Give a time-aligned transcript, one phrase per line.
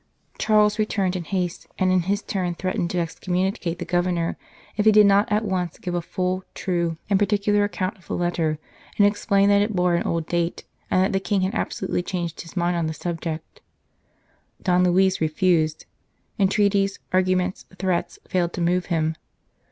[0.39, 4.35] Charles returned in haste, and in his turn threatened to excommunicate the Governor
[4.75, 8.15] if he did not at once give a full, true, and particular account of the
[8.15, 8.57] letter,
[8.97, 12.41] and explain that it bore an old date, and that the King had absolutely changed
[12.41, 13.61] his mind on the subject.
[14.59, 15.85] Don Luis refused;
[16.39, 19.13] entreaties, arguments, threats, failed to move him.